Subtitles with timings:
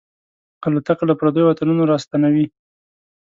[0.65, 2.45] الوتکه له پردیو وطنونو راستنوي.